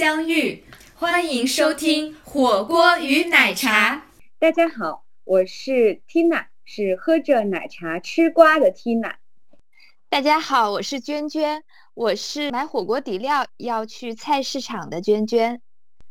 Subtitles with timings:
[0.00, 0.64] 相遇。
[0.94, 4.06] 欢迎收听火锅与奶茶。
[4.38, 9.16] 大家好，我是 Tina，是喝着奶茶吃瓜的 Tina。
[10.08, 15.60] 大家好，我是娟娟，我是买火锅底料要去菜市场的娟娟。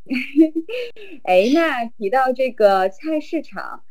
[1.25, 3.83] 哎，那提到这个菜市场。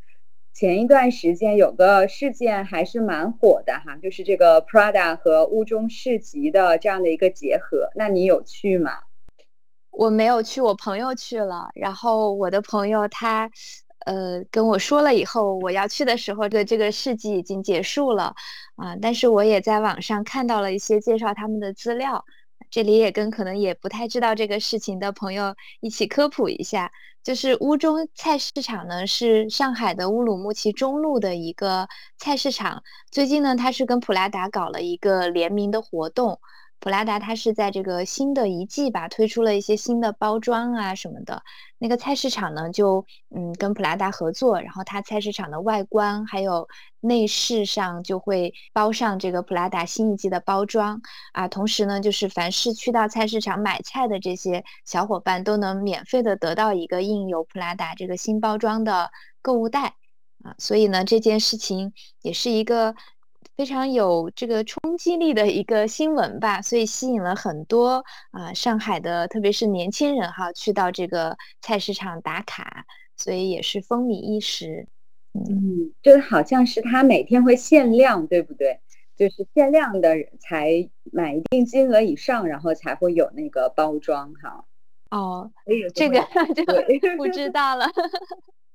[0.55, 7.91] 前一段时间有个事件还是蛮火的哈，就是这个 Prada 和乌中市集的这样的一个结合。
[7.97, 8.93] 那你有去吗？
[9.91, 11.69] 我没有去，我朋友去了。
[11.75, 13.51] 然后我的朋友他，
[14.07, 18.35] 呃，跟我说了以后，我要去的时候，的这个事迹已经结束了
[18.77, 18.97] 啊。
[19.01, 22.25] 但是我也在网上看到了一些介绍他们的资料，
[22.71, 26.93] 这里也跟可能也不太知道这个事情的朋友一起科普一下。
[27.25, 31.87] 就是乌中菜市场呢，是上海的乌鲁木齐中路的一个
[32.17, 32.83] 菜市场。
[33.11, 36.41] 最近呢，它是跟普拉达搞了一个联名的活动。
[36.81, 41.43] 普拉达它是在这个新的一季吧，推出了一些新的包装啊什么的。
[41.79, 43.05] 那个菜市场呢，就
[43.35, 46.69] 嗯跟普拉达合作，然后它菜市场的外观还有
[47.01, 51.49] 内饰上就会包上这个普拉达新一季的包装啊。
[51.49, 59.11] 同时呢，就是凡是去到菜市场买菜的这些小伙伴都能免费的得到一个印有普拉达这个新包装的
[59.43, 59.95] 购物袋
[60.45, 60.55] 啊。
[60.59, 61.93] 所以呢，这件事情
[62.23, 62.95] 也是一个。
[63.57, 72.85] 非常有这个冲击力的一个新闻吧，所以吸引了很多啊上海的，特别是年轻人哈，去到这个菜市场打卡，
[73.17, 74.87] 所以也是风靡一时。
[75.35, 78.81] 嗯，就好像是他每天会限量，对不对？
[79.17, 84.65] 就是限量的才买一定金额以上，然后才会有那个包装哈。
[85.11, 85.51] 哦，
[85.95, 86.21] 这个
[87.01, 87.87] 就不知道了。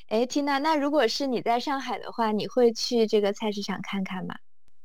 [0.10, 4.36] 哎，缇娜，那如果是你在上海的话，你会去这个菜市场看看吗？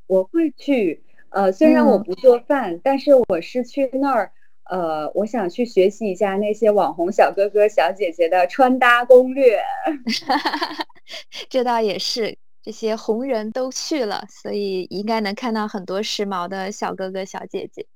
[0.08, 4.32] 我会去，呃，虽然我不做饭，但是我是去那儿，
[4.64, 9.60] 呃，我想去学习一下那些网红小哥哥小姐姐的穿搭攻略。
[11.48, 17.86] 这倒也是，这些红人都去了，所以应该能看到很多时髦的小哥哥小姐姐。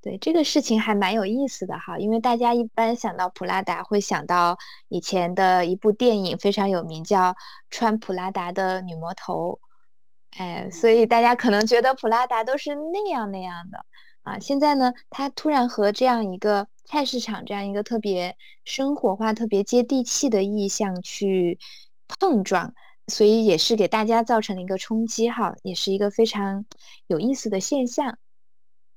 [0.00, 4.56] 对这个事情还蛮有意思的哈，因为大家一般想到普拉达会想到
[4.88, 7.32] 以前的一部电影非常有名，叫
[7.68, 9.58] 《穿普拉达的女魔头》。
[10.38, 13.84] 哎，所以大家可能觉得普拉达都是那样那样的
[14.22, 14.38] 啊。
[14.38, 21.58] 现在呢，它突然和这样一个菜市场这样一个特别生活化、特别接地气的意象去
[22.06, 22.72] 碰撞，
[23.08, 26.64] 所以也是给大家造成了一个冲击哈，也是一个非常
[27.08, 28.16] 有意思的现象。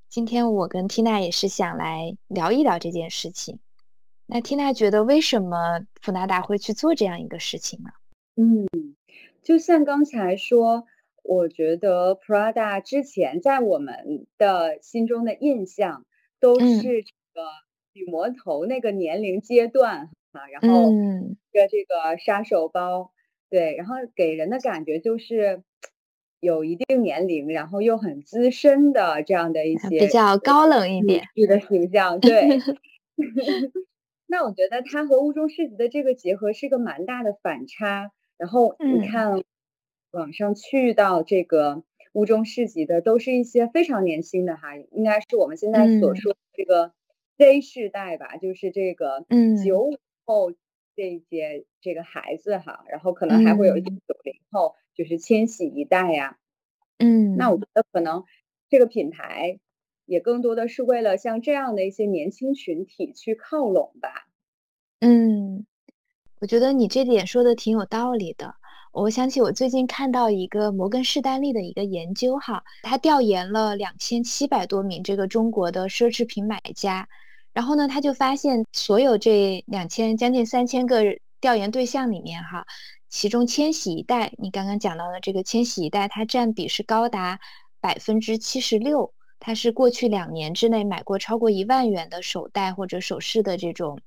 [0.09, 3.57] 今天我跟缇娜也是想来聊一聊这件事情。
[4.27, 7.89] 那缇娜觉得为什么普拉达会去做这样一个事情呢？
[8.35, 8.67] 嗯，
[9.41, 10.85] 就像刚才说。
[11.23, 16.05] 我觉得 Prada 之前在我们的心中的印象
[16.39, 17.41] 都是这个
[17.93, 23.11] 女魔头那个年龄阶段啊，然后的这个杀手包，
[23.49, 25.61] 对，然后给人的感觉就是
[26.39, 32.59] 有一定年龄，然后又很资深的这样的一些比较高冷一点的形象，对。
[34.27, 39.43] 那我觉得它和雾中世纪的这个结合是个蛮大的反差，然后你看。
[40.11, 41.83] 网上去到这个
[42.13, 46.93] 乌中市集的都是一些非常年轻的哈，应该是我们现在所说的这个
[47.37, 49.25] Z 世代吧，就是这个
[49.63, 50.51] 九五后
[50.95, 56.37] 这一些这个孩子哈，然后可能还会有一些九零后，就是千禧一代呀。
[56.99, 58.25] 嗯，那我觉得可能
[58.69, 59.59] 这个品牌
[60.05, 64.27] 也更多的是为了像这样的一些年轻群体去靠拢吧。
[64.99, 65.65] 嗯，
[66.41, 68.55] 我觉得你这点说的挺有道理的。
[68.91, 77.07] 我想起我最近看到一个摩根士丹利的一个研究，哈，他调研了两千七百多名这个中国的奢侈品买家，
[77.53, 81.03] 然后呢，他就发现所有这两千将近三千个
[81.39, 82.65] 调研对象里面，哈，
[83.07, 87.39] 其中千禧一代，你刚刚讲到的这个千禧一代，它占比是高达
[87.79, 94.01] 百分之七十六，它是过去两年之内买过超过一万元的手袋或者首饰的这种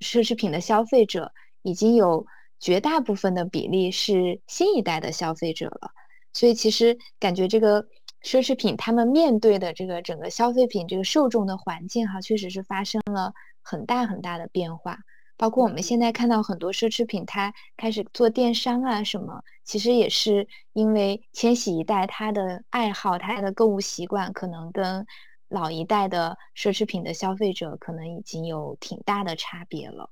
[0.00, 1.32] 奢侈品的消费者，
[1.62, 2.26] 已经有。
[2.64, 5.90] 绝大部分的比例是新一代的消费者了，
[6.32, 7.82] 所以其实感觉这个
[8.22, 15.00] 奢侈品他们面对的这个整个消费品这个受众的环境哈，确实是发生了很大很大的变化。
[15.36, 25.04] 包括我们现在看到很多奢侈品，它开始做电商啊什么，其实也是因为千禧一代他的爱好、他的购物习惯，可能跟
[25.50, 30.08] 老一代的奢侈品的消费者可能已经有挺大的差别了。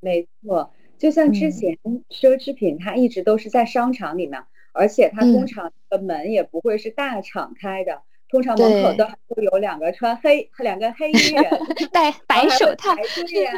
[0.00, 0.72] 没错。
[0.98, 1.76] 就像之前
[2.08, 11.44] 奢侈品，它一直都是在商场里面，而且它通常的门也不会是大敞开的，通常门口都会有两个穿黑两个黑衣人
[11.92, 13.02] 戴白手套排。
[13.02, 13.52] 队呀，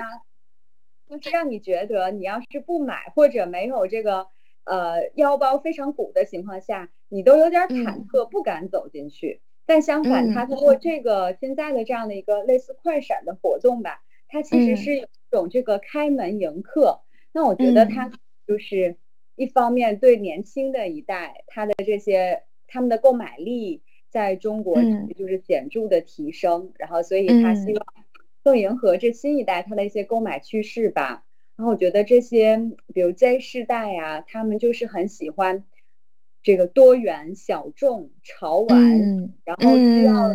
[1.09, 4.27] 就是让你觉得你要是不买或者没有这个
[4.65, 9.41] 呃腰包非常鼓的情况下，你都有点忐忑，不敢走进去。
[9.65, 17.01] 但相反，它通过这个现在的这样的一个类似快闪的活动吧，它其实是有一种这个开门迎客。
[17.33, 18.11] 那我觉得它
[18.47, 18.97] 就是
[19.37, 24.83] 一方面对年轻的一代，他的这些他们的购买力在中国
[25.17, 27.87] 就是显著的提升，然后所以他希望
[28.43, 31.25] 更迎合这新一代他的一些购买趋势吧。
[31.57, 35.65] 然后我觉得这些比如 Z 世代呀，他们就是很喜欢。
[36.41, 38.79] 这个多元、小众、潮玩，
[39.45, 40.29] 然后需要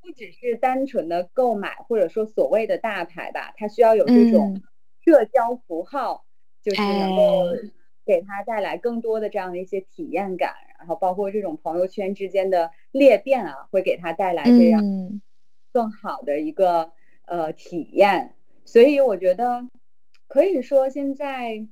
[0.00, 4.62] 不只是单纯的购买，或者说所谓的大牌吧，它需要有这种
[5.04, 6.24] 社交符号，
[6.62, 7.52] 就是能够
[8.06, 14.82] 给他带来更多的这样的一些体验感，然后包括这种朋友圈之间的裂变啊，会给他带来这样
[15.72, 16.92] 更好的一个
[17.26, 18.34] 呃体验。
[18.64, 19.68] 所以我觉得
[20.28, 21.66] 可以说现在。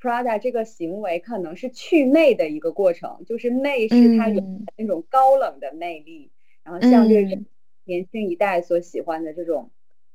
[0.00, 4.42] Prada 这个行为可能是去魅的一个过程，就是魅是它有
[4.76, 6.30] 那种高冷的魅力，
[6.62, 7.46] 然后像这种
[7.84, 9.70] 年轻一代所喜欢的这种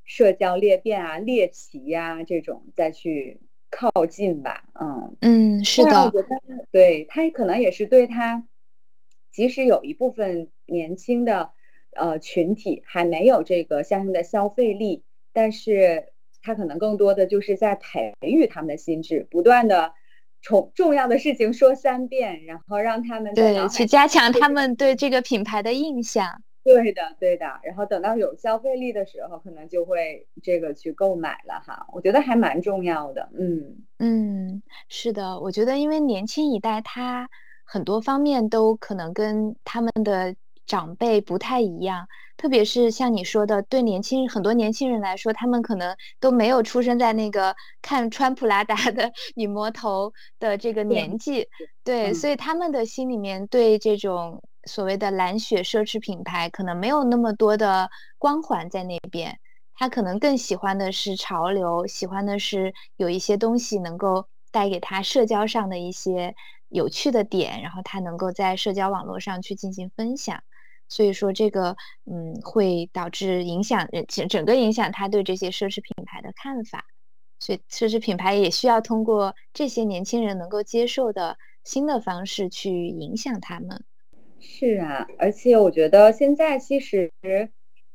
[0.10, 3.40] 社交裂变啊、猎奇呀这种再去
[3.70, 6.28] 靠近吧，嗯嗯，是的，我觉得
[6.72, 8.46] 对他可能也是对他，
[9.32, 11.52] 即使有一部分年轻的
[11.96, 16.12] 呃群体还没有这个相应的消费力，但是。
[16.42, 19.94] 他可能更多的就是在培育他们的心智，不断的
[20.42, 26.42] 重重要的事情说三遍，然后让他们对去加强他们对这个品牌的印象。
[26.74, 27.60] 对的，对的。
[27.64, 31.88] 然后等到有消费力的时候，可能就会这个去购买了哈。
[31.92, 33.30] 我觉得还蛮重要的。
[33.34, 37.30] 嗯嗯，是的，我觉得因为年轻一代他
[37.64, 40.36] 很多方面都可能跟他们的。
[40.70, 42.08] 长辈不太一样，
[42.38, 51.48] 特别是像你说的，对年轻很多年轻人来说，他们可能都没有出生在那个看穿普拉达的女魔头的这个年纪，
[51.84, 57.90] 对，所以他们的心里面对这种所谓的蓝血奢侈品牌，可能没有那么多的
[58.20, 59.40] 光环在那边，
[59.74, 66.36] 他可能更喜欢的是潮流，喜欢的是有一些东西能够带给他社交上的一些
[66.68, 70.44] 有趣的点，然后他能够在社交网络上去进行分享。
[70.88, 71.76] 所以说这个，
[72.06, 76.86] 嗯，会导致影响整整个影响他对这些奢侈品牌的看法，
[77.40, 83.84] 所以奢侈品牌也需要通过这些年轻人能够接受的新的方式去影响他们。
[84.40, 87.12] 是啊，而且我觉得现在其实，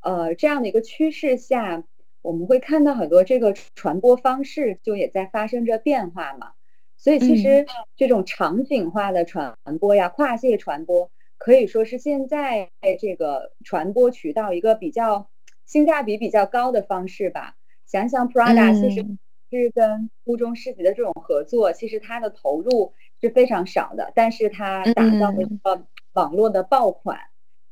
[0.01, 1.85] 呃，这样的一个趋势下，
[2.23, 6.53] 我们会看到很多这个传播方式就也在发生着变化嘛。
[6.97, 11.11] 所以其实这种场景化的传播呀，跨界传播。
[11.37, 15.29] 可以说是现在这个传播渠道一个比较
[15.67, 17.57] 性价比比较高的方式吧。
[17.85, 19.05] 想想 Prada 其实
[19.51, 27.19] 是跟乌中世纪的这种合作，其实它的投入是非常少的，但是它打造了一个网络的爆款。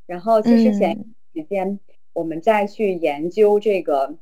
[0.06, 1.80] 然后其实前时间
[2.12, 4.18] 我们再去研究这个，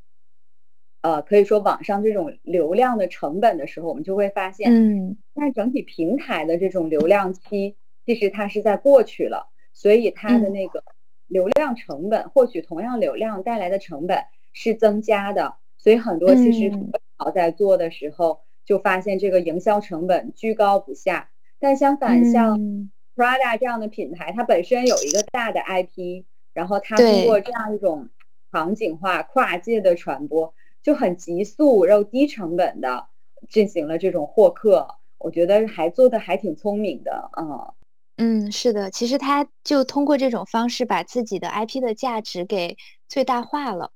[1.02, 7.76] 呃，可以说网上这种流量的成本的时候，我们就会发现，嗯，在整体平台的这种流量期。
[8.06, 10.82] 其实它是在过去了，所以它的那个
[11.28, 15.54] 流量成本，获取同样流量带来的成本是增加的。
[15.78, 16.72] 所以很多其实
[17.16, 21.30] 好在做的时候，就发现这个营销成本居高不下。
[21.60, 26.24] 但相反，像 Prada 这样的品牌，它本身有一个大的 IP，
[26.54, 28.08] 然后它通过这样一种
[28.50, 33.08] 场景化、跨界的传播，就很急速又低成本的
[33.50, 34.88] 进行了这种获客。
[35.18, 37.74] 我觉得还做的还挺聪明的，嗯。
[38.16, 43.90] 嗯，是的，其实他就通过这种方式把自己的 IP 的价值给最大化了，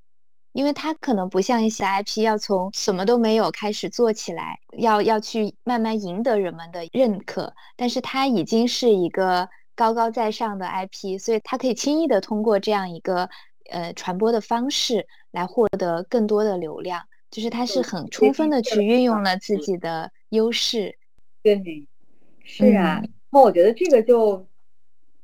[0.54, 13.28] 因为它可能不像一些 IP 要从什么都没有开始做起来，要要去慢慢赢得人们的认可，但是它已经是一个高高在上的 IP，所以它可以轻易的通过这样一个
[13.68, 20.96] 呃传播的方式来获得更多的流量，就是它是很充分的去运用了自己的优势。
[21.42, 21.88] 对，
[22.44, 23.02] 是啊。
[23.30, 24.46] 那我觉得这个就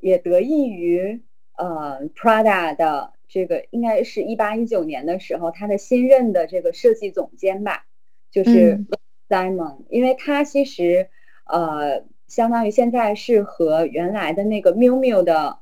[0.01, 1.23] 也得益于
[1.57, 7.87] 呃 Prada 的这个应该是一八一九年的时候，他的新任的这个设计总监吧，
[8.33, 8.85] 就是
[9.29, 11.09] Simon，因为他其实
[11.47, 15.61] 呃相当于现在是和原来的那个 Miu Miu 的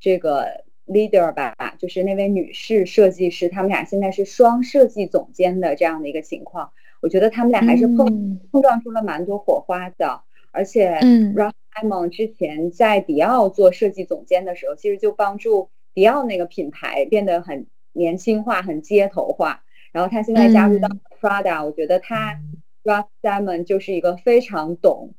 [0.00, 6.72] 这个 leader 吧，就是那位女士设计师，他们俩现在是双设计总监的这样的一个情况。
[7.02, 10.22] 我觉得他们俩还是碰碰撞出了蛮多火花的。
[10.52, 20.88] 而且，嗯，Ralph Simon 之前在迪奥做设计总监的时候，其实就帮助迪迪奥那个品牌变得很年轻化、很街头化，然后他现在加入到
[21.20, 22.40] Prada，我觉得他
[22.82, 25.12] Ralph Simon 就是一个非常懂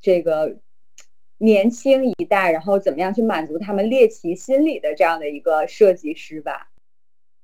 [0.00, 0.58] 这个
[1.38, 6.70] 年轻一代，然后怎么样去满足他们猎奇心理的这样的一个设计师吧。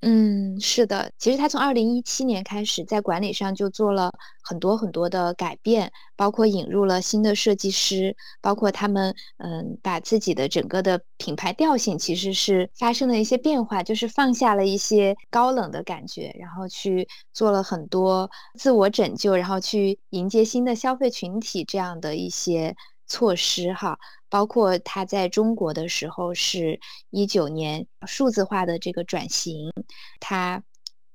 [0.02, 4.10] 嗯，是的，其实他从二零一七年开始在管理上就做了
[4.42, 22.74] 很多很多的改变，包括引入了新的设计师，包括他们嗯把自己的整个的品牌调性其实是发生了一些变化，就是放下了一些高冷的感觉，然后去做了很多自我拯救，然后去迎接新的消费群体这样的一些
[23.10, 23.98] 措施哈。
[24.30, 26.78] 包括他在中国的时候是
[27.10, 29.72] 一九年数字化的这个转型，
[30.20, 30.62] 他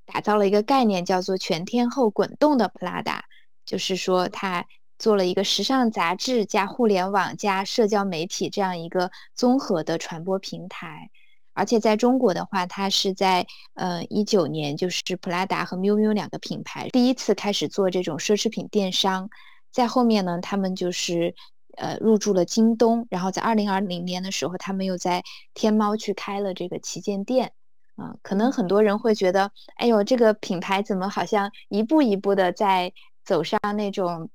[0.05, 3.21] 打造了一个概念叫做全天候滚动的 Prada，
[3.65, 4.65] 就是说他
[4.99, 11.09] 做了一个时尚杂志加互联网加社交媒体这样一个综合的传播平台。
[11.53, 19.29] 而且在中国的话，他是在呃一九年就是普拉达和喵喵两个品牌第一次开始做这种奢侈品电商，
[19.71, 21.33] 在后面呢，他们就是。
[21.77, 27.53] 呃，入驻了京东，然后在二零二零年的时候，他们又在天猫去开了这个旗舰店。
[27.96, 32.91] 啊，可能很多人会觉得，哎呦，这个品牌怎么好像一步一步的在
[33.24, 34.29] 走上那种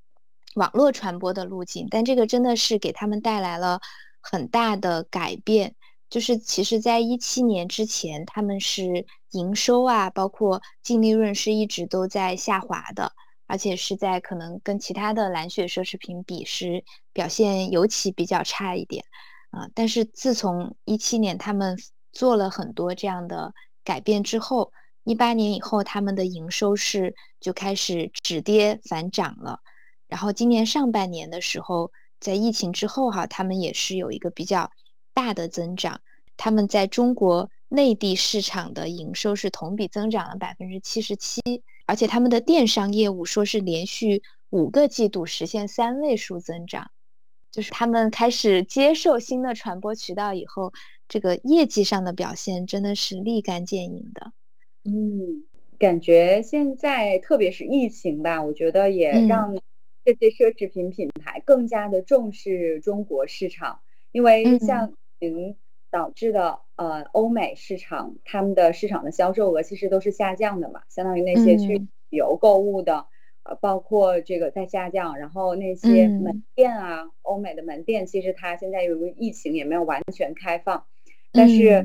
[0.55, 1.87] 网络传播的路径？
[1.91, 3.81] 但这个真的是给他们带来了
[4.23, 5.75] 很大的改变。
[6.09, 13.13] 就是其实，在一七年之前，他们是营收啊，包括净利润是一直都在下滑的。
[13.51, 19.05] 而且是在可能跟其他的蓝血奢侈品比是表现尤其比较差一点，
[19.51, 21.77] 啊，但是自从一七年他们
[22.13, 23.53] 做了很多这样的
[23.83, 29.59] 改变之后，一八年以后他们的营收是就开始止跌反涨了，
[30.07, 31.91] 然后今年上半年的时候，
[32.21, 34.71] 在疫情之后哈，他们也是有一个比较
[35.13, 36.01] 大的增长，
[36.37, 41.41] 他们在中国内地市场的营收是同比增长了百分之七十七。
[41.91, 46.93] 而且他们的电商业务说是连续五个季度实现三位数增长，
[47.51, 50.73] 就是他们开始接受新的传播渠道以后，
[51.09, 54.33] 这个业绩上的表现真的是立竿见影的。
[54.85, 55.43] 嗯，
[55.81, 59.53] 感觉现在特别是疫情吧，我觉得也让
[60.05, 63.81] 这些奢侈品品牌更加的重视中国市场，
[64.13, 65.57] 因为像您。
[65.93, 71.77] 导致的呃，欧美市场他们的市场的销售额其实都是下降的嘛，相当于那些去
[72.09, 73.05] 旅游购物的，
[73.43, 80.87] 呃，包括这个在下降，然后那些门店啊，欧美的门店其实它现在由于疫情也没有完全开放，
[81.33, 81.85] 但是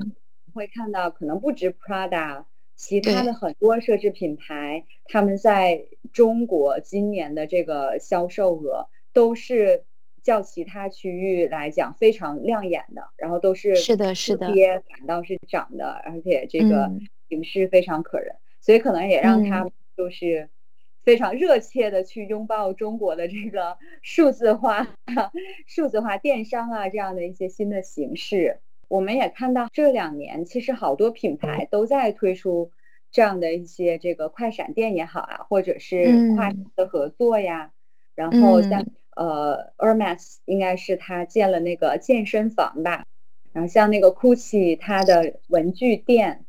[0.54, 2.46] 会看到可能不止 Prada，
[2.78, 9.84] 其他的很多奢侈品牌，他们在中国今年的这个销售额都是。
[10.26, 16.92] 较其他区域来讲非常亮眼的，然后都是是的，是的，跌反倒是涨的，而且这个
[17.30, 20.50] 形势非常可人，所以可能也让他就是
[21.04, 24.88] 非常热切的去拥抱中国的这个 数字化、
[25.68, 28.62] 数字化电商啊这样的一些新的形式。
[28.88, 32.72] 我们也看到这两年其实好多品牌都在推出
[33.12, 37.72] 这样的一些这个快闪店也好啊，或者是跨的合作呀，
[38.16, 38.84] 然后像。
[39.16, 43.06] 呃，Hermes 应该是他建了那个健身房吧，
[43.54, 46.44] 然后像那个 Gucci 它的文具店，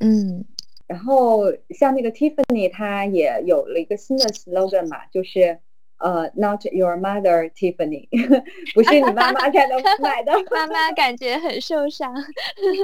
[0.00, 0.46] 嗯，
[0.86, 5.58] 然后像那个 Tiffany 它也有了一个新的 slogan 嘛，就是
[5.98, 8.08] 呃，Not your mother Tiffany，
[8.74, 12.14] 不是你妈妈才能买的， 妈妈感觉很受伤。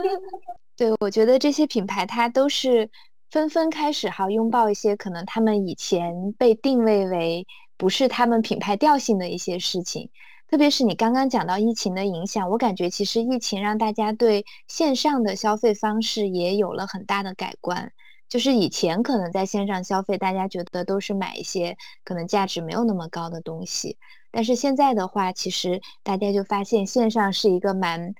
[0.76, 2.90] 对，我觉得这些品牌它都是
[3.30, 7.46] 纷纷开始哈拥抱一些可能他们以前被定位为。
[7.76, 10.10] 不是他们品牌调性的一些事情，
[10.48, 17.92] 特别是你刚刚讲到疫情的影响，我感觉其实疫情让大家对线上的消费方式也有了很大的改观。
[18.28, 23.96] 就是以前可能在线上消费，大家觉得都是买一些可能价值没有那么高的东西，
[24.30, 28.14] 但是现在的话，其实大家就发现线上是一个蛮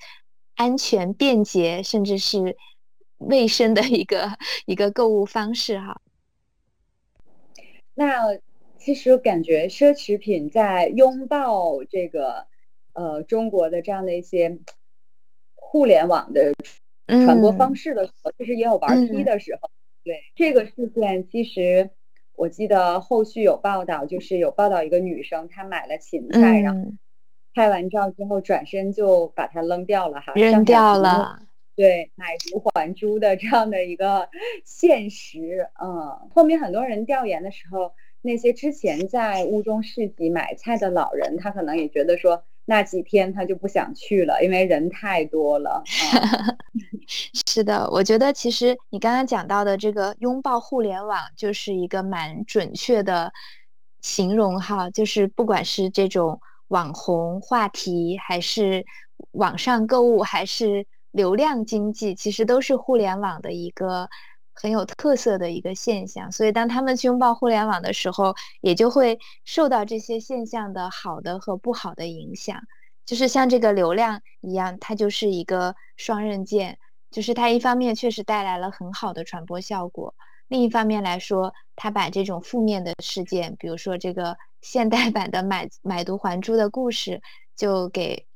[0.57, 2.57] 安全、便捷，甚至是
[3.19, 6.01] 卫生的一个一个购物方式哈。
[7.95, 8.39] 那。
[8.85, 12.45] 其实感觉奢侈品在拥抱这个
[12.93, 14.59] 呃中国的这样的一些
[15.55, 16.53] 互联网的
[17.07, 19.71] 传播方式的时候，其实也有玩批的时候。
[20.05, 21.88] 对这个事件，其实
[22.37, 26.93] 我记得后续有报道，就是有报道一个女生她买了芹菜，然后
[27.55, 31.41] 拍完照之后转身就把它扔掉了哈，扔掉了。
[31.75, 34.29] 对，买椟还珠的这样的一个
[34.67, 35.71] 现实。
[35.83, 37.95] 嗯，后面很多人调研的时候。
[38.25, 45.83] 那些之前在乌中市集买菜的老人，他可能也觉得说，那几天他就不想去了，因为人太多了。
[47.47, 53.31] 是的，我觉得其实你刚刚讲到的这个拥抱互联网，就是一个蛮准确的
[54.00, 54.88] 形容哈。
[54.88, 58.87] 就是不管是这种网红话题，还是
[59.33, 64.09] 网上购物，还是流量经济，其实都是互联网的一个
[64.55, 66.33] 很有特色的一个现象。
[66.33, 72.63] 所以当他们去拥抱互联网的时候，也就会受到这些现象的好的和不好的影响。
[73.05, 76.79] 就是像这个流量一样，它就是一个双刃剑。
[77.11, 80.17] 就是它一方面确实带来了很好的传播效果，
[80.49, 87.23] 另一方面来说，它把这种负面的事件，比如说这个现代版的买买椟还珠的故事，
[87.55, 88.27] 就给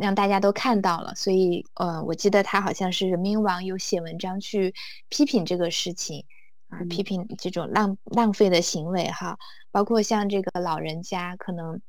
[0.00, 1.14] 让大家都看到了。
[1.14, 4.74] 所以，呃，我记得他好像是人民网有写文章去
[5.08, 6.24] 批评这个事情
[6.68, 9.38] 啊，批评这种浪浪费的行为哈，
[9.70, 11.80] 包括像这个老人家可能。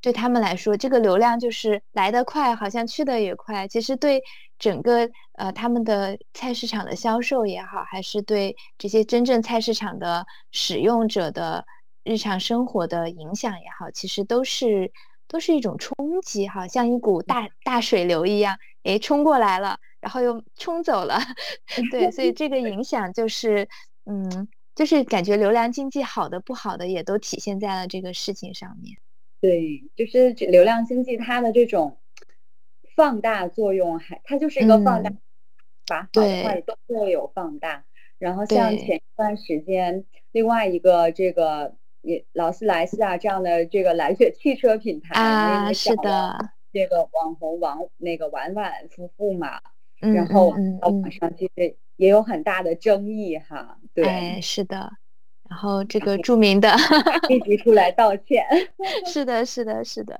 [0.00, 3.66] 对他们来说，这个流量就是来得快，好像去得也快。
[3.66, 4.22] 其实对
[4.58, 11.64] 整个呃他们的菜市场的销售也好，还是对这些真正菜市场的使用者的
[12.02, 14.92] 日常生活的影响也好，其实都是
[15.34, 21.18] 都是一种冲击，哈，像一股大大水流一样，诶，冲过来了，然后又冲走了。
[21.90, 23.68] 对，所以这个影响就是，
[24.06, 28.96] 嗯，就是感觉流量经济好的不好的也都体现在了这个事情上面。
[29.40, 31.98] 对，就是流量经济，它的这种
[32.94, 35.10] 放大作用，还它就是一个放大，
[35.88, 37.84] 把好的坏都会有放大。
[38.18, 49.60] 然后像前一段时间，另外一个这个也劳斯莱斯啊这样的这个蓝血汽车品牌啊，是的，这个网红王那个婉婉夫妇嘛，
[49.98, 50.50] 然后
[50.82, 53.78] 网上其实也有很大的争议哈。
[53.94, 54.92] 对，是的。
[55.48, 56.74] 然后这个著名的
[57.28, 58.44] 立即出来道歉，
[59.06, 60.18] 是的，是的，是的，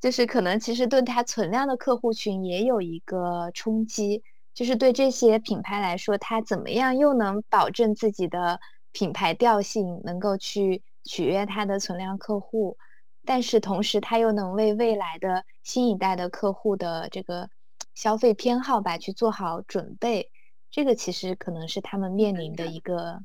[0.00, 4.22] 就是可能其实对它存量的客户群也有一个冲击，
[4.54, 8.60] 就是对这些品牌来说，它怎么样又能保证自己的
[8.92, 12.76] 品牌调性，能够去取悦他的存量客户，
[13.24, 17.48] 但是同时他又能为未来的新一代的客户的这个
[17.94, 20.30] 消费偏好吧去做好准备，
[20.70, 23.22] 这个其实可能是他们面临的一个。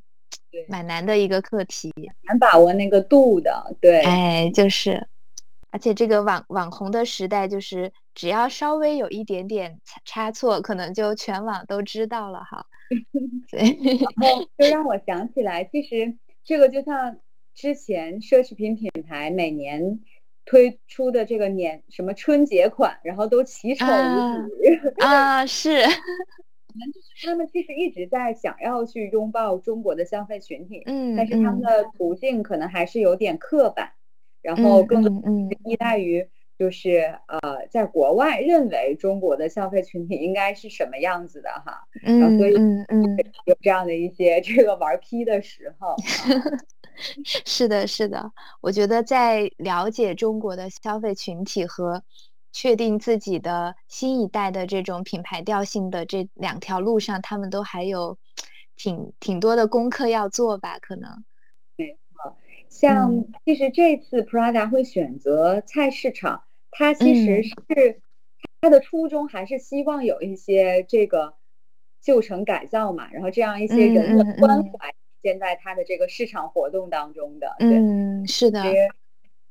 [0.68, 3.76] 蛮难的一个课题，难把握那个度的。
[3.80, 5.06] 对，哎，就是，
[5.70, 12.66] 而且这个网网红的时代，就是只要稍微有一点点差错，可能就全网都知道了哈。
[13.50, 13.60] 对，
[14.18, 17.16] 然后就让我想起来，其实这个就像
[17.54, 20.00] 之前奢侈品品牌每年
[20.44, 25.82] 推出的这个年什么春节款，然后都奇丑无比啊， 是。
[26.70, 33.90] 就是他们其实一直在想要去拥抱中国的消费群体，嗯，但是他们的途径可能还是有点刻板，
[34.40, 35.02] 然后更
[35.64, 43.16] 依赖于就是呃，在国外认为中国的消费群体应该是什么样子的哈，嗯，所以嗯嗯。
[43.46, 45.96] 有这样的一些这个玩批的时候，
[47.46, 52.02] 是的，是的，我觉得在了解中国的消费群体和。
[52.52, 58.18] 确定自己的新一代的这种品牌调性的这两条路上，他们都还有
[58.74, 60.76] 挺挺多的功课要做吧？
[60.80, 61.24] 可能
[61.76, 62.36] 没错。
[62.68, 68.00] 像其实这次 Prada 会选择菜市场，它其实是
[68.60, 71.34] 它的初衷还是希望有一些这个
[72.02, 77.54] 旧城改造嘛，然后这样一些人的关怀现在它的这个市场活动当中的。
[77.58, 78.62] 嗯，是的。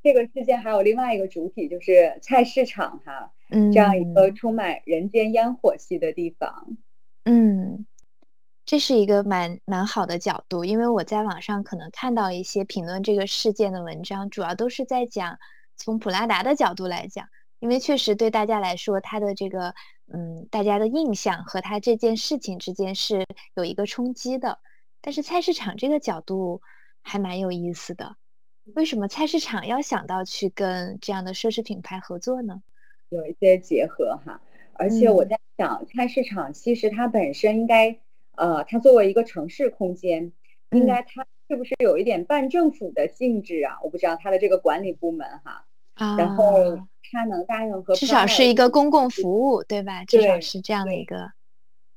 [0.01, 6.77] 这个事件还有另外一个主体，就是菜市场哈，嗯，这样一个充满人间烟火气的地方，
[7.25, 7.85] 嗯，
[8.65, 15.37] 这是一个蛮蛮好的角度，因为我在网上可能看到一些评论这个事件的文章，主要都是在讲
[15.75, 17.27] 从普拉达的角度来讲，
[17.59, 19.75] 因为确实对大家来说，它的这个
[20.13, 24.59] 嗯，大家的印象和它这件事情之间是有一个冲击的，
[25.01, 26.61] 但是菜市场这个角度
[27.01, 28.15] 还蛮有意思的。
[28.75, 32.61] 为什么菜市场要想到去跟这样的奢侈品牌合作呢？
[33.09, 34.39] 有一些结合哈，
[34.73, 37.97] 而且我在想，菜市场其实它本身应该，
[38.35, 40.31] 呃，它作为一个城市空间，
[40.69, 43.79] 应该它是不是有一点半政府的性质啊？
[43.81, 45.65] 我不知道它的这个管理部门哈，
[46.15, 46.77] 然后
[47.11, 50.05] 它能答应和至少是一个公共服务，对吧？
[50.05, 51.31] 至少是这样的一个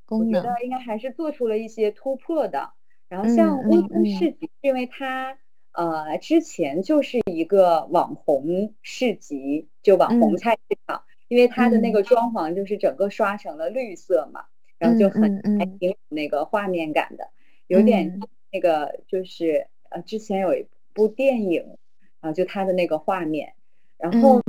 [0.06, 0.40] 功能。
[0.40, 2.72] 我觉得应该还是做出了一些突破的。
[3.12, 5.36] 然后像乌都市集，因为它。
[5.74, 14.44] 呃，之前就是一个网红市集，就网红菜市场，因为它的那个装潢就是整个刷成了绿色嘛，
[14.76, 17.30] 然后就很还挺有那个画面感的，
[17.68, 18.20] 有点
[18.50, 21.78] 那个就是呃，之前有一部电影
[22.20, 23.54] 啊，就它的那个画面，
[23.96, 24.42] 然后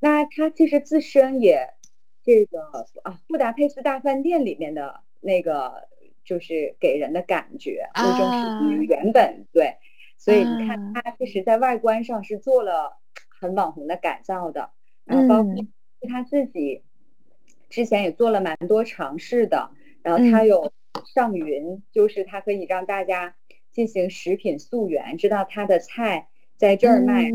[0.00, 1.70] 那它其实自身也
[2.22, 5.88] 这个啊，布达佩斯大饭店里面的那个
[6.28, 9.76] 就是给人的感觉，那种是原本对，
[10.18, 12.98] 所以你看它其实在外观上是做了
[13.40, 14.70] 很网红的改造的，
[15.06, 15.54] 然后包括
[16.08, 16.82] 他自己
[17.70, 19.70] 之前也做了蛮多尝试的，
[20.02, 20.70] 然后他有
[21.14, 23.34] 上云，就是他可以让大家
[23.72, 27.30] 进行食品溯源，知道他的菜在这儿卖。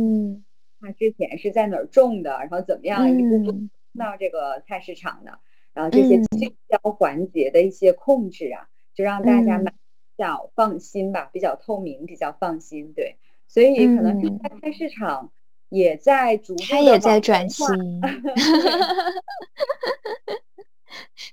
[0.80, 5.40] 他之前是在哪儿种的，然后怎么样一步步到这个菜市场的，
[5.74, 9.78] 然后这些经销环节的一些控制啊，就让大家买比
[10.18, 12.94] 较放心吧，比较透明，比较放心。
[12.94, 15.32] 对，所以可能在菜市场
[15.70, 17.66] 也在逐步，它也在转型。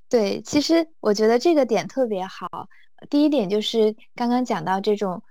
[0.08, 2.68] 对，其实我觉得这个点特别好。
[3.08, 5.22] 第一点就是刚刚讲到这种。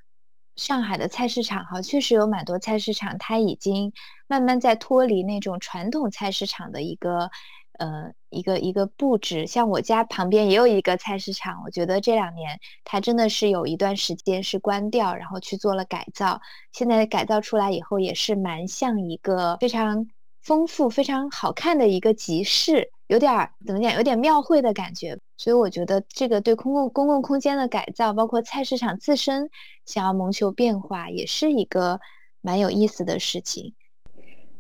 [0.56, 3.94] 上海的菜市场哈，确实有蛮多菜市场，它已经
[4.28, 7.32] 慢慢在脱离那种传统菜市场的一个，
[7.78, 9.48] 呃，一个一个布置。
[9.48, 16.42] 像我家旁边也有一个菜市场，我觉得这两年它真的是有一段时间是关掉，然后去做了改造。
[16.72, 20.08] 现在改造出来以后，也是蛮像一个非常
[20.42, 22.92] 丰富、非常好看的一个集市。
[23.08, 23.94] 有点怎么讲？
[23.96, 29.50] 有点庙会的感觉，所以我觉得这个对公共公共空间的改造，包括菜市场自身
[29.84, 32.00] 想要谋求变化，也是一个
[32.42, 33.74] 蛮有意思的事情。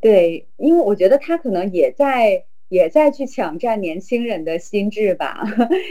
[0.02, 5.44] 对，因为我觉得他可能也在也在去抢占年轻人的心智吧。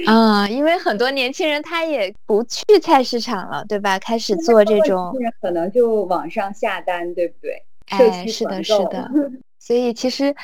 [0.07, 3.99] 嗯，因为很多年轻人他也不去菜市场了，对吧？
[3.99, 7.63] 开始做这种，可能就网上下单，对不对？
[7.89, 9.11] 哎，是的，是的。
[9.59, 10.35] 所以其实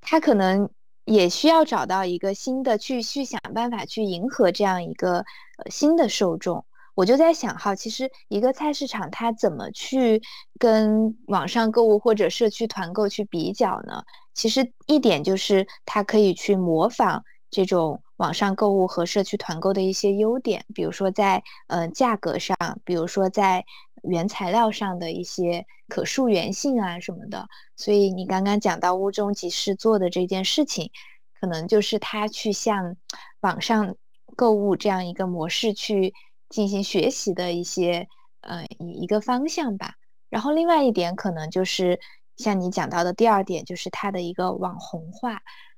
[0.00, 0.68] 他可能。
[1.08, 6.64] 也需要找到一个新的去去想办法去迎合这样一个呃新的受众。
[6.96, 10.20] 我就在想哈，其实一个菜市场它怎么去
[10.58, 14.02] 跟网上购物或者社区团购去比较呢？
[14.34, 23.64] 其实一点就是它可以去模仿这种网上购物和社区团购的一些优点，比如说在呃价格上，比如说在。
[24.02, 30.92] 原材料上的一些可溯源性啊什么的，所以你刚刚讲到乌中集市做的这件事情，
[31.40, 32.94] 可能就是他去向
[33.40, 33.96] 网上
[34.36, 36.14] 购物这样一个模式去
[36.48, 38.08] 进行学习的一些
[38.40, 39.94] 呃一一个方向吧。
[40.30, 42.00] 然后另外一点可能就是
[42.36, 45.34] 像你讲到的第二点，就是它的一个网红化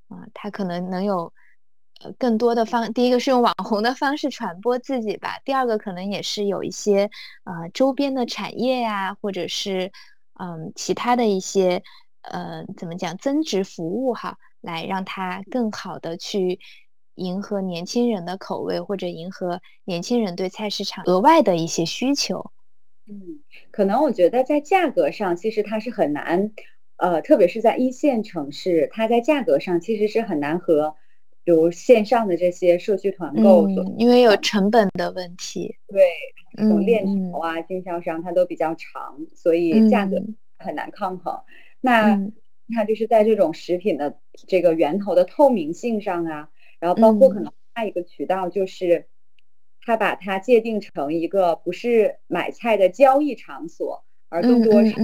[0.09, 1.33] 啊，它可能能有。
[2.01, 7.11] 呃，更多的方，第一个是用网红的方式传播自己吧，第二个可能也是有一些
[7.43, 9.91] 呃周边的产业呀，或者是
[10.35, 11.83] 嗯其他的一些
[12.23, 16.61] 呃怎么讲增值服务哈，来让它更好的去
[17.19, 22.51] 迎合年轻人的口味，或者迎合年轻人对菜市场额外的一些需求。
[23.07, 26.53] 嗯，可能我觉得在价格上其实它是很难，
[26.97, 30.95] 呃，特别是在一线城市，它在价格上其实是很难和。
[31.45, 36.03] 比如线上的这些社区团购，因为有成本的问题，对，
[36.59, 40.23] 从链条啊、经销商它都比较长，所以价格
[40.59, 41.41] 很难抗衡。
[41.81, 42.21] 那
[42.67, 49.07] 那就是在这种食品的这个源头的透明性上啊，然后包括可能下一个渠道就是，
[49.83, 54.95] 他把它界定成一个不是买菜的交易场所，而更多是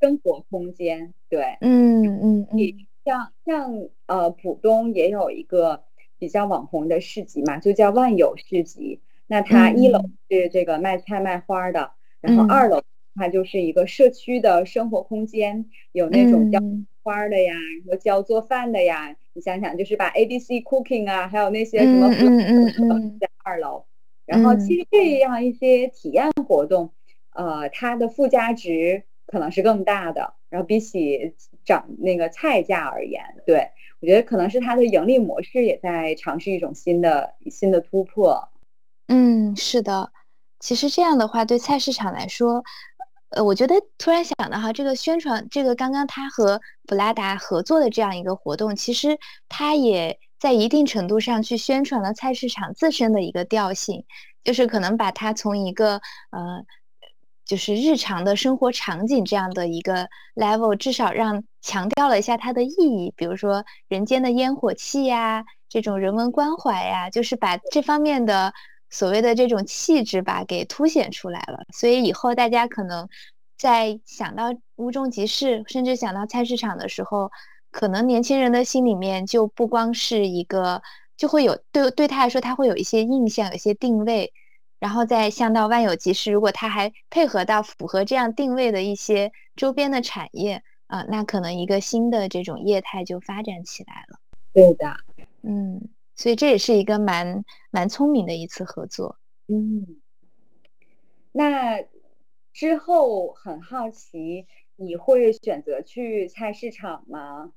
[0.00, 1.14] 生活空间。
[1.28, 2.86] 对，嗯嗯嗯。
[3.04, 5.84] 像像呃，浦东也有一个
[6.18, 9.00] 比较网红的市集嘛，就叫万有市集。
[9.26, 12.82] 那它一楼是这个卖菜卖花的，然后二楼
[13.18, 16.60] 它就是一个社区的生活空间，有那种教
[17.02, 17.54] 花的呀，
[17.84, 19.16] 然后教做饭的呀。
[19.34, 23.84] 你想想，就是把 A B C Cooking 啊，还有那些什么嗯嗯嗯在二楼。
[24.24, 26.92] 然后其实这样一些体验活动，
[27.34, 30.34] 呃，它的附加值可能是更大的。
[30.50, 38.48] 然后比起涨那个菜价而言，对我觉得可能是它的盈利模式也在尝试一种新的新的突破。
[39.08, 40.10] 嗯，是的，
[40.58, 42.64] 其实这样的话对菜市场来说，
[43.30, 54.04] 呃，我觉得突然想到哈，这个宣传，这个刚刚他和普拉达合作的这样一个活动，其实他也在一定程度上去宣传了菜市场自身的一个调性，
[54.44, 56.64] 就是可能把它从一个呃。
[57.44, 68.52] 就是日常的生活场景这样的一个 level，至少让强调了一下它的意义，比如说人间的烟火气呀，这种人文关怀呀，就是把这方面的
[68.90, 71.64] 所谓的这种气质吧给凸显出来了。
[71.72, 73.08] 所以以后大家可能
[73.56, 77.30] 在想到乌中集市，甚至想到菜市场的时候，
[77.70, 80.82] 可能年轻人的心里面就不光是一个，
[81.16, 84.32] 就会有对对他来说，他会有一些印象，有一些定位。
[84.80, 94.20] 然后再像到万有集市，如果它还配合到符合这样定位的一些周边的产业，啊，那可能一个新的这种业态就发展起来了。
[94.54, 94.96] 对的，
[95.42, 97.44] 嗯，所以这也是一个蛮
[97.78, 99.16] 蛮聪明的一次合作。
[99.46, 100.00] 嗯，
[101.30, 101.84] 那
[102.52, 107.52] 之后很好奇，你会选择去菜市场吗？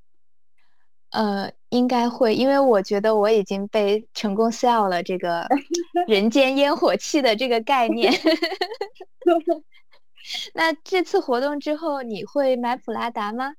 [1.10, 5.48] 呃，应该会，因为我觉得我已经被成功 sell 了这个
[6.08, 8.14] 人间烟火气的这个概念。
[10.54, 13.56] 那这次活动之后，你会买普拉达吗？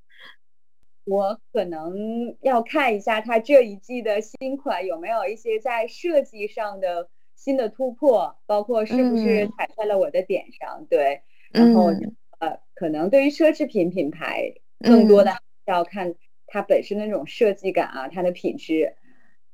[1.04, 10.86] 我可能要看一下它这一季的新款有没有一些在设计上的新的突破，包括是不是踩在了我的点上。
[10.88, 11.86] 对，然后
[12.38, 15.32] 呃，可能对于奢侈品品牌，更多的
[15.66, 16.14] 要看
[16.46, 18.94] 它本身的那种设计感啊，它的品质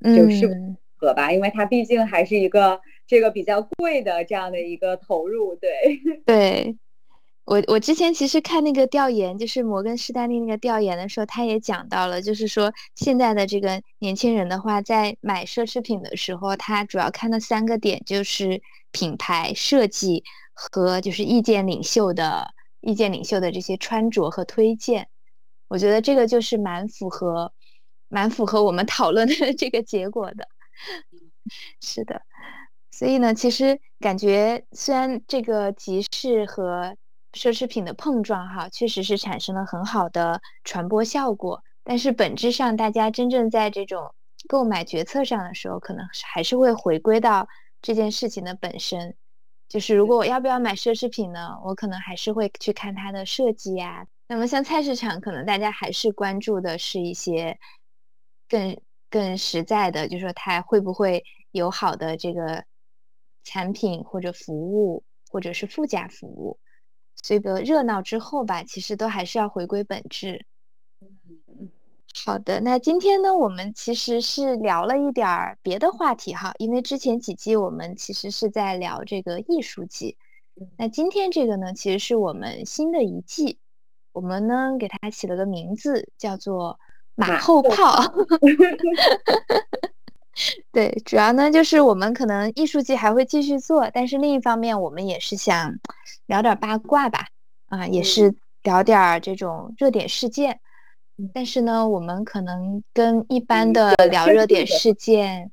[0.02, 5.56] 就是合吧，因为它毕竟还是一个这个比较贵的这样的一个投入。
[5.56, 5.70] 对
[6.26, 6.76] 对。
[7.48, 18.60] 我我之前其实看那个调研，就是摩根士丹利那个调研的时候，他也讲到了，就是说现在的这个年轻人的话，在买奢侈品的时候，他主要看的三个点就是
[18.92, 25.08] 品牌设计和就是意见领袖的意见领袖的这些穿着和推荐。
[25.68, 27.50] 我觉得这个就是蛮符合
[28.08, 30.46] 蛮符合我们讨论的 这个结果的。
[31.80, 32.20] 是的，
[32.90, 36.94] 所以呢，其实感觉虽然这个集市和
[37.32, 41.62] 奢侈品的碰撞，哈，确实是产生了很好的传播效果。
[41.84, 44.14] 但是本质上，大家真正在这种
[44.48, 47.48] 购买决策上的时候，可能还是会回归到
[47.80, 49.14] 这件事情的本身。
[49.68, 51.58] 就是如果我要不要买奢侈品呢？
[51.64, 54.06] 我可能还是会去看它的设计呀。
[54.26, 57.58] 那么像菜市场，可能大家还是关注的是一些
[58.48, 62.64] 更更实在的，就是说它会不会有好的这个
[63.44, 66.58] 产品或者服务，或者是附加服务。
[67.20, 70.44] 这个热闹之后吧，其实都还是要回归本质。
[72.24, 80.16] 好的，那今天呢，我们其实是聊了一点儿别的话题哈，因为之前几季我们其实是在聊这个艺术季，
[80.76, 83.58] 那今天这个呢，其实是我们新的一季，
[84.12, 86.80] 我们呢给它起了个名字，叫做
[87.14, 88.02] 马后炮。
[90.72, 95.74] 对，主要呢就是我们可能艺术季还会继续做，但是另一方面我们也是想
[96.26, 97.26] 聊点八卦吧，
[97.66, 100.60] 啊，也是聊点这种热点事件。
[101.34, 105.50] 但是呢，我们可能跟一般的聊热点事件，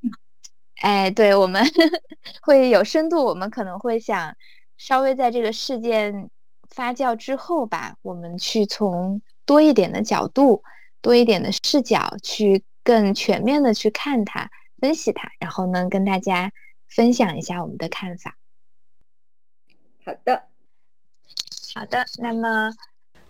[0.82, 1.64] 哎，对，我们
[2.44, 4.36] 会有深度，我们可能会想
[4.78, 6.30] 稍微在这个事件
[6.70, 10.62] 发酵之后吧，我们去从多一点的角度、
[11.02, 14.48] 多一点的视角去更全面的去看它。
[14.80, 16.52] 分析它，然后呢，跟大家
[16.88, 18.38] 分享一下我们的看法。
[20.06, 20.44] 好的，
[21.74, 22.06] 好的。
[22.20, 22.72] 那么，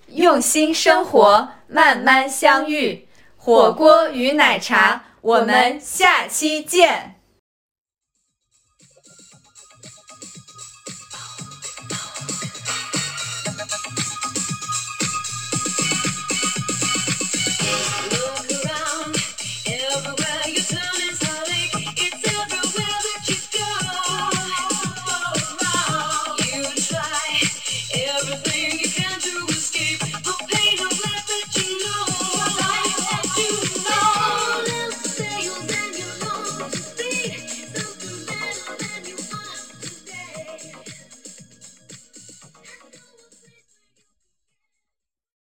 [0.08, 7.15] 用心生活，慢慢相遇，火锅与奶茶，我们下期见。